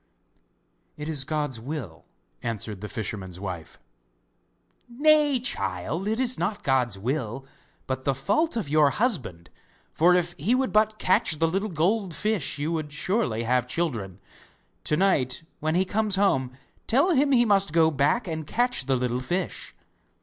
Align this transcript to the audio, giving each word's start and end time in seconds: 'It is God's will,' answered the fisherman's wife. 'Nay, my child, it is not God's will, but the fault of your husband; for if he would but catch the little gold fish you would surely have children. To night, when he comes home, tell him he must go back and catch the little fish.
'It 0.97 1.07
is 1.07 1.23
God's 1.23 1.59
will,' 1.59 2.05
answered 2.41 2.81
the 2.81 2.87
fisherman's 2.89 3.39
wife. 3.39 3.77
'Nay, 4.89 5.33
my 5.33 5.39
child, 5.39 6.07
it 6.07 6.19
is 6.19 6.39
not 6.39 6.63
God's 6.63 6.97
will, 6.97 7.45
but 7.85 8.03
the 8.03 8.15
fault 8.15 8.57
of 8.57 8.67
your 8.67 8.89
husband; 8.89 9.51
for 9.93 10.15
if 10.15 10.33
he 10.39 10.55
would 10.55 10.73
but 10.73 10.97
catch 10.97 11.37
the 11.37 11.47
little 11.47 11.69
gold 11.69 12.15
fish 12.15 12.57
you 12.57 12.71
would 12.71 12.91
surely 12.91 13.43
have 13.43 13.67
children. 13.67 14.19
To 14.85 14.97
night, 14.97 15.43
when 15.59 15.75
he 15.75 15.85
comes 15.85 16.15
home, 16.15 16.51
tell 16.87 17.11
him 17.11 17.31
he 17.31 17.45
must 17.45 17.71
go 17.71 17.91
back 17.91 18.27
and 18.27 18.47
catch 18.47 18.87
the 18.87 18.95
little 18.95 19.19
fish. 19.19 19.75